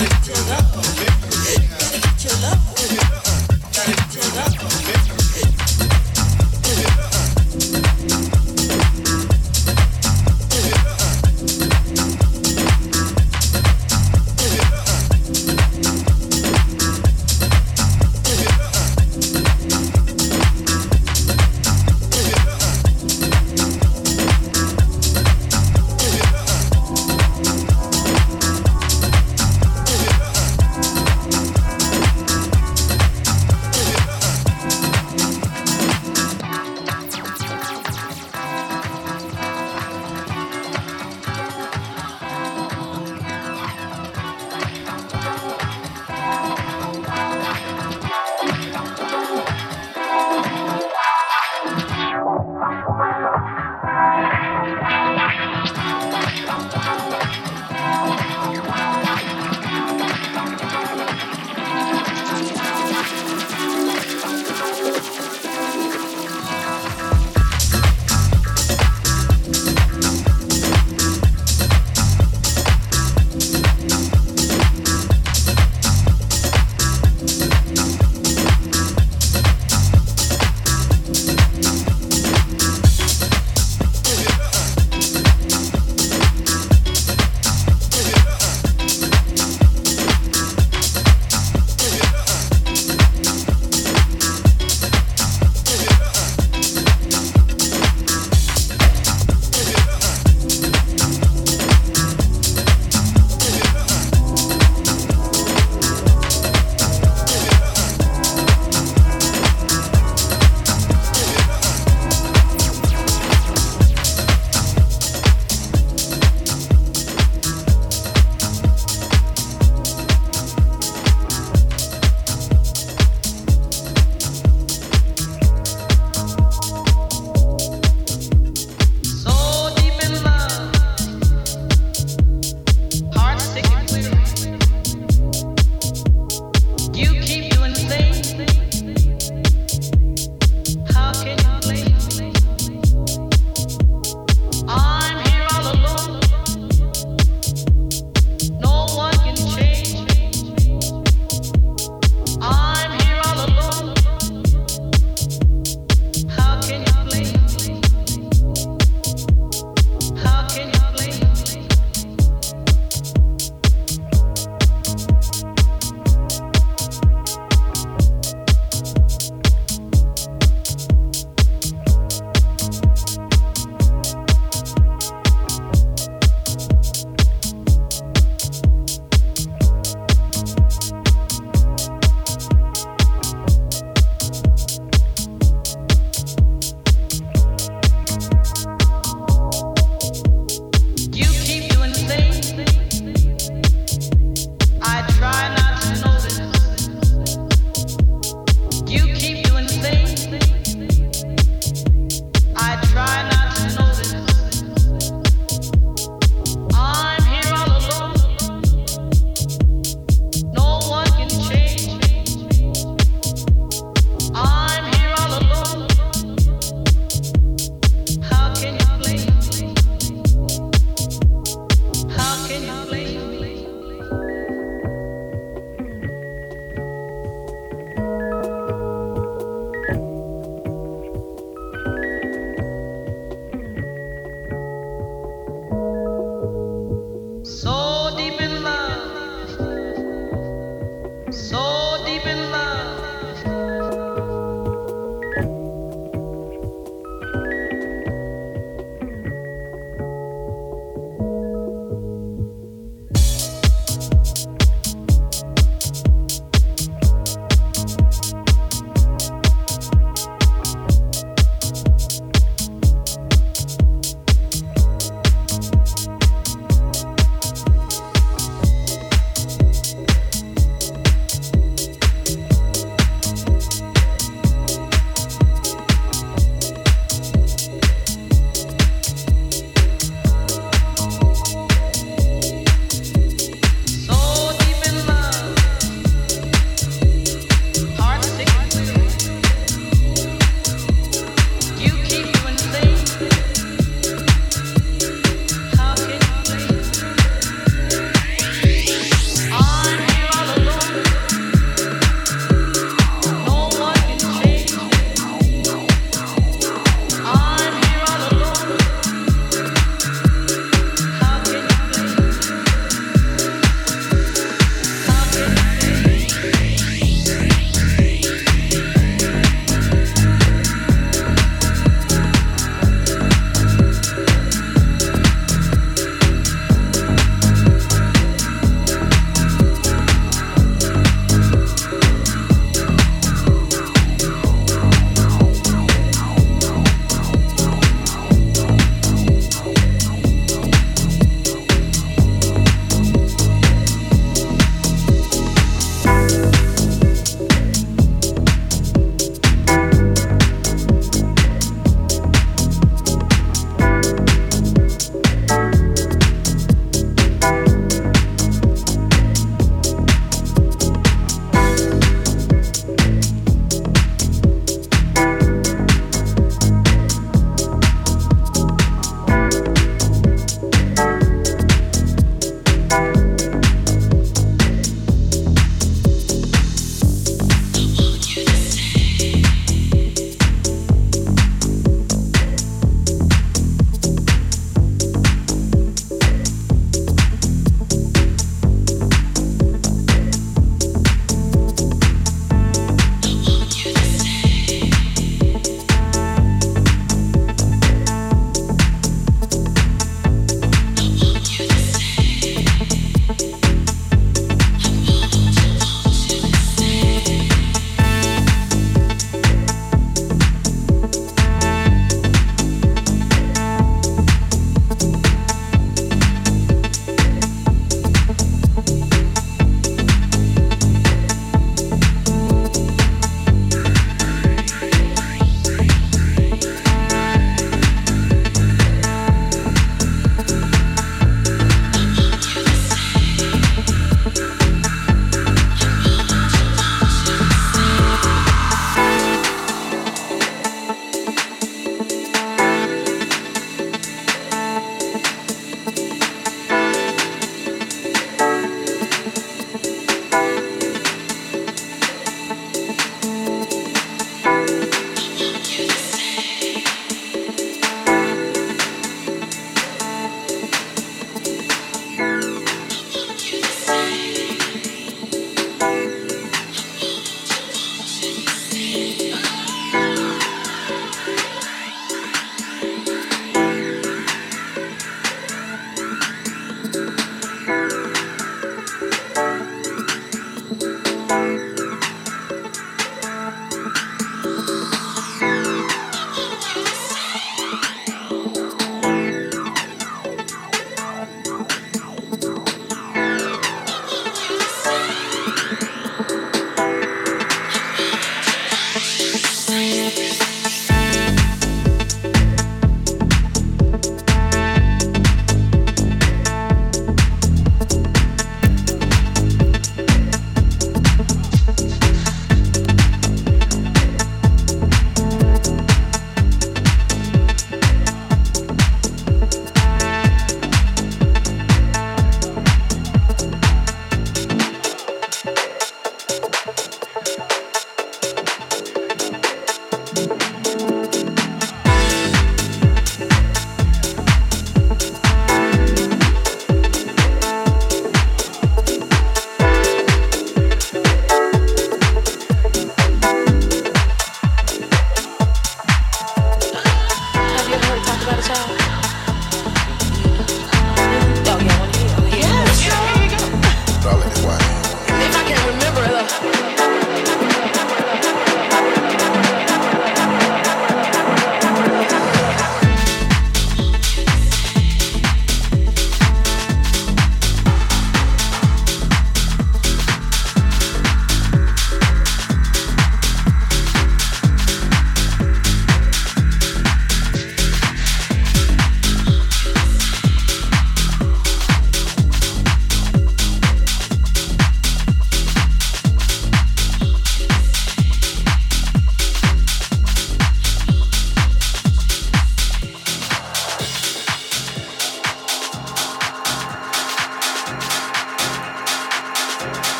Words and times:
ready 0.00 0.08
to 0.24 1.08
go. 1.08 1.13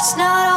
It's 0.00 0.16
not 0.16 0.47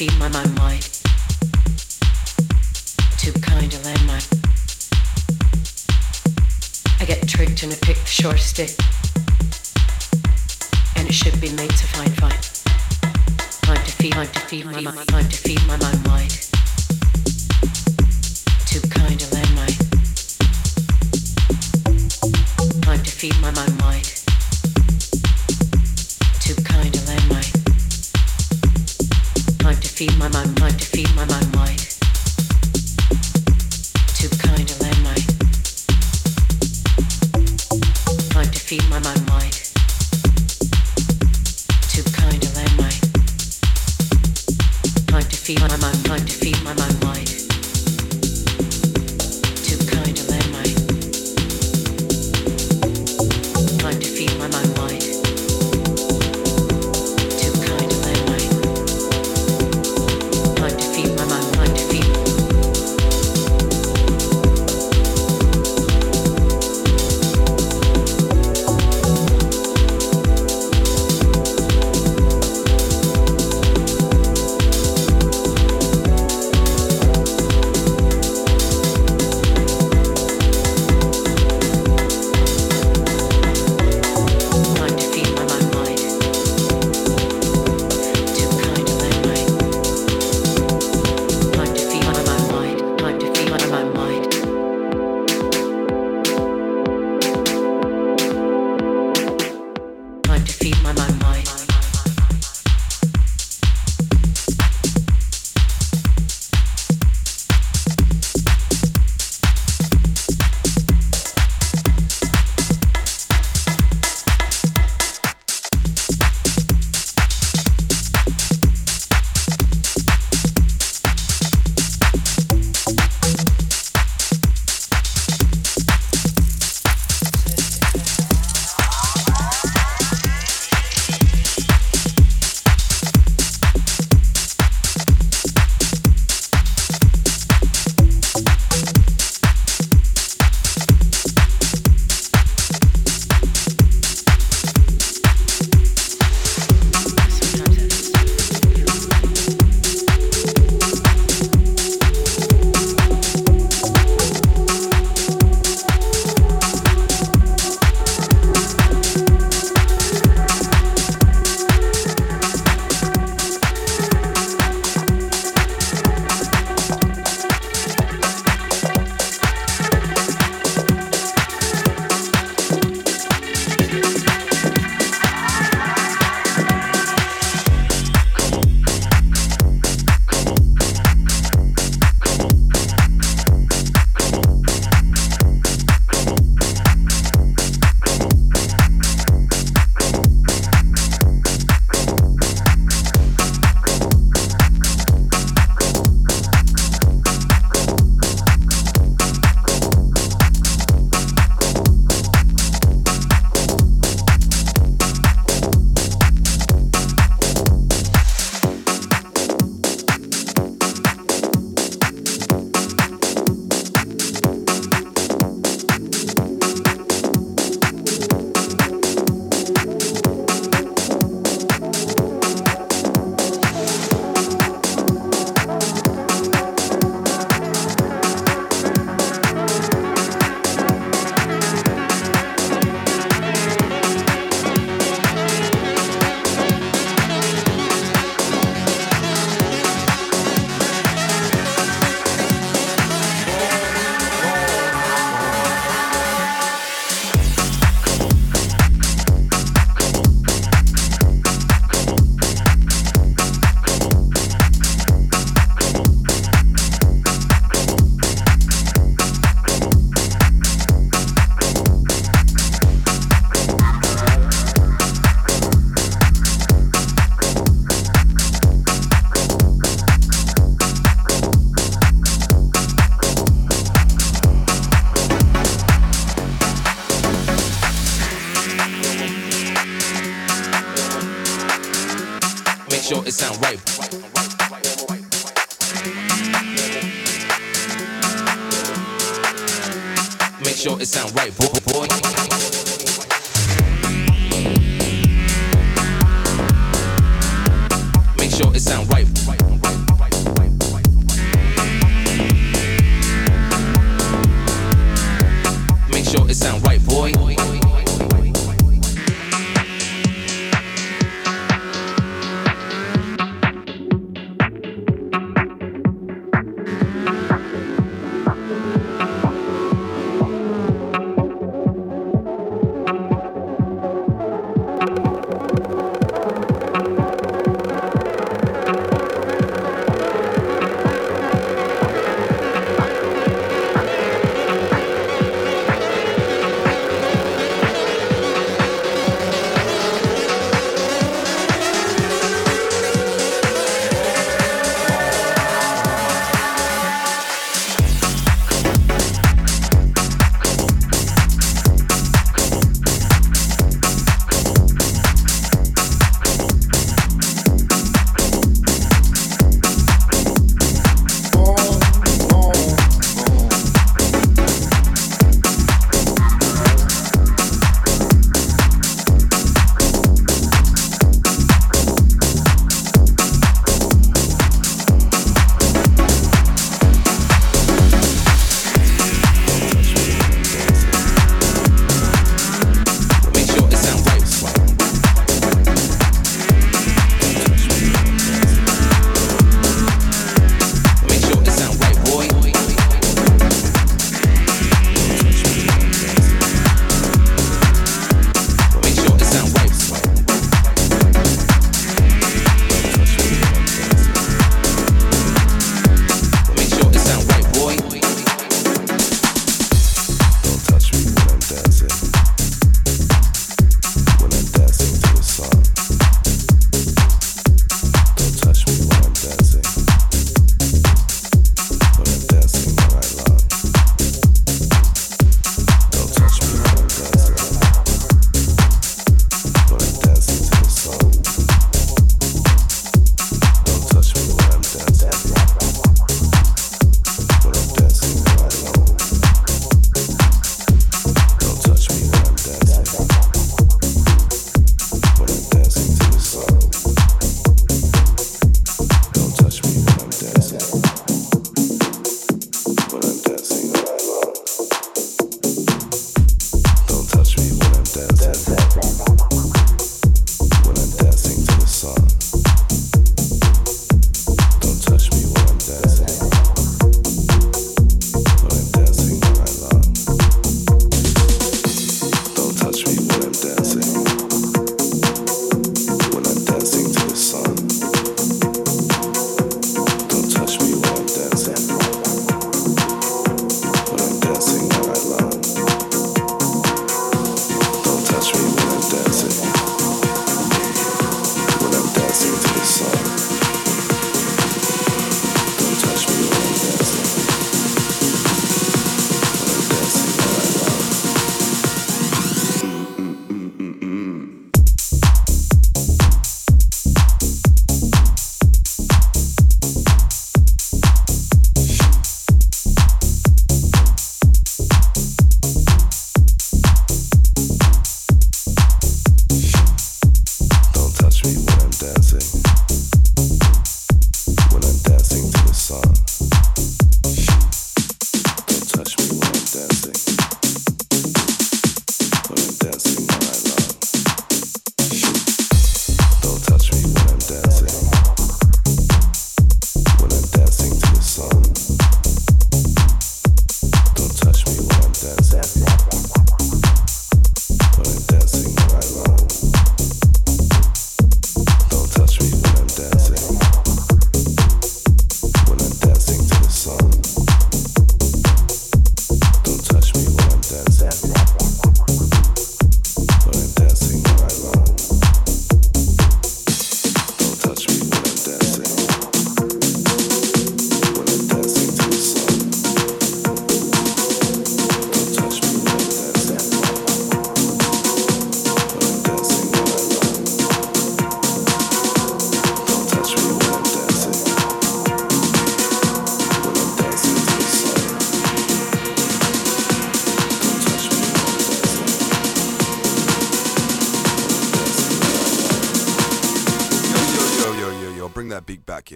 feed 0.00 0.18
my 0.18 0.28
mind, 0.30 0.39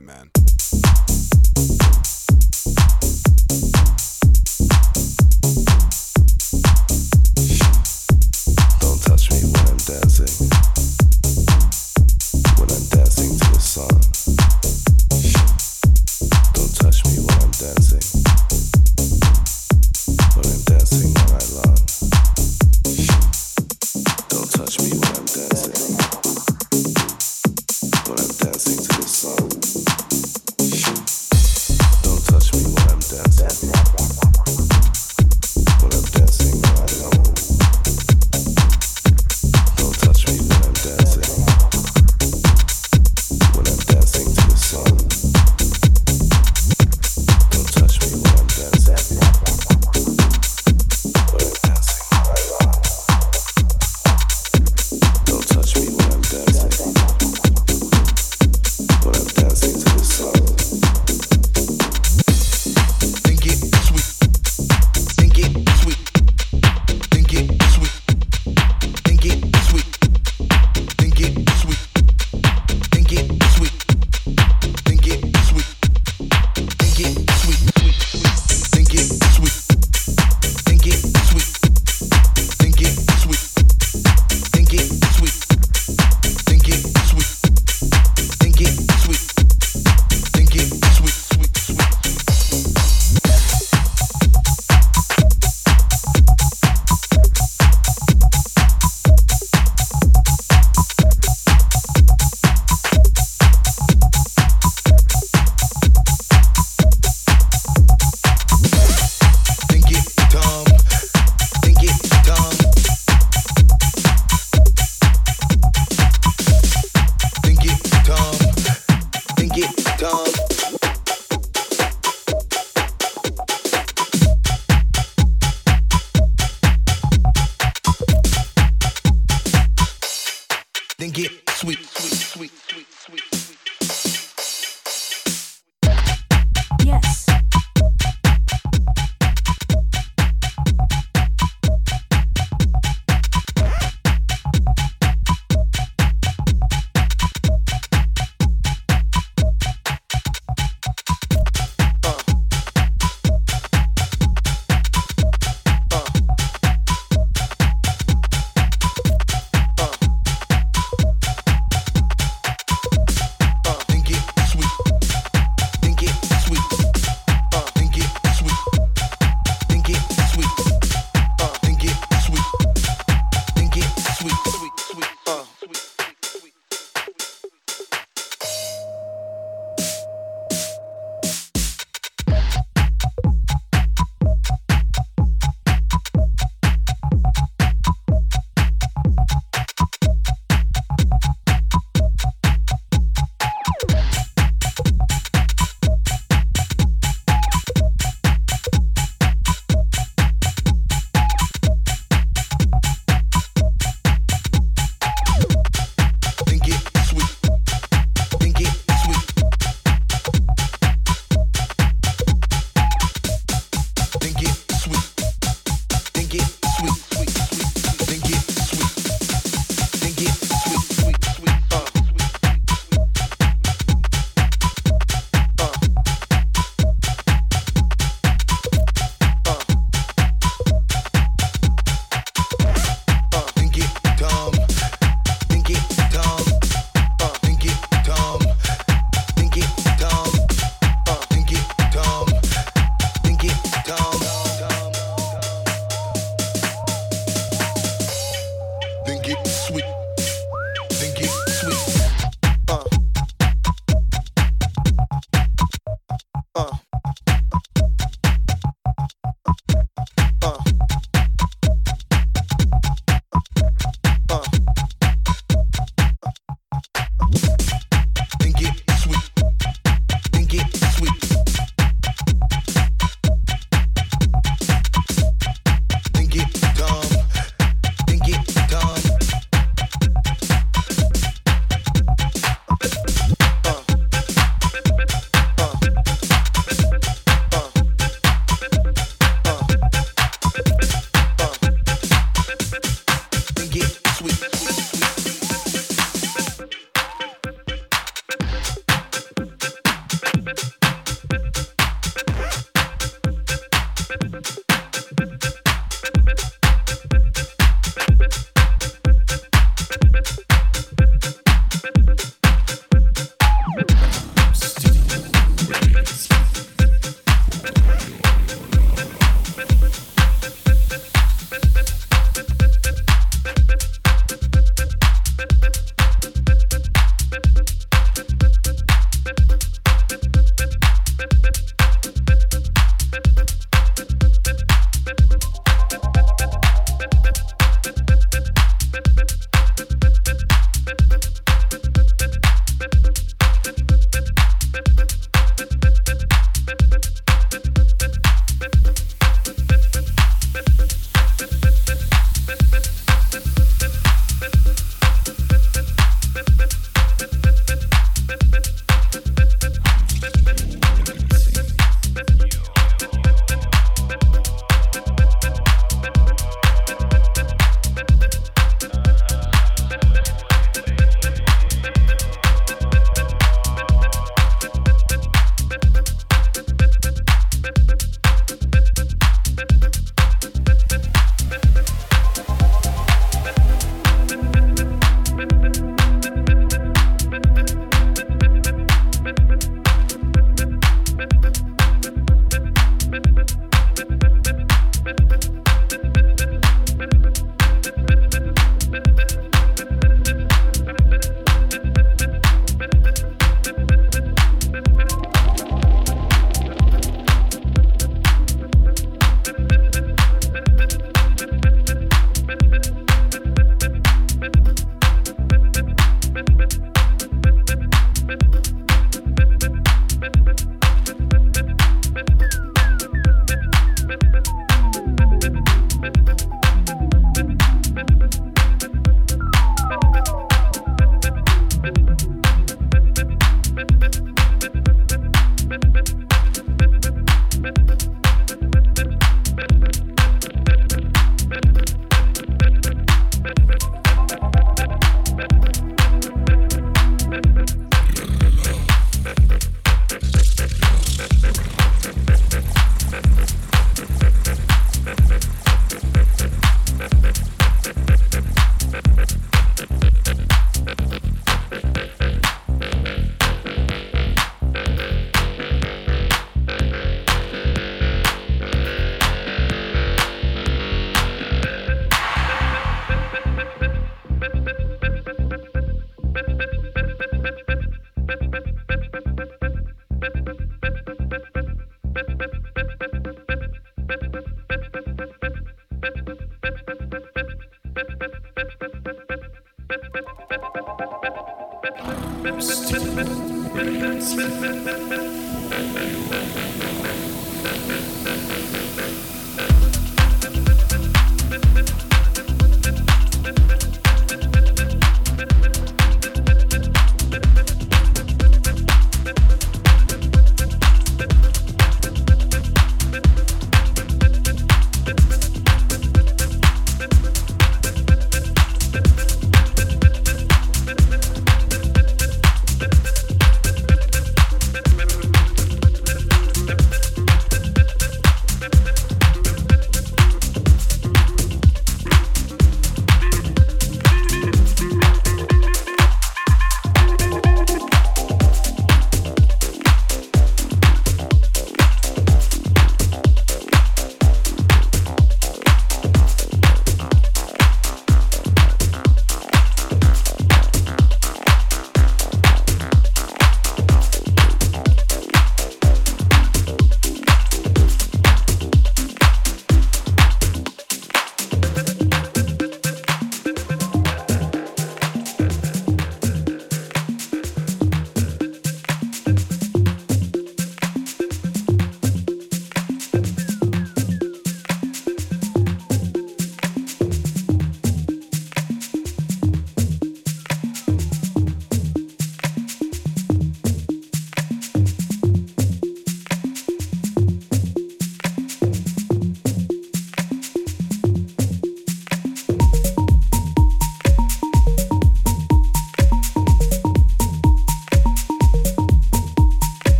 man. 0.00 0.37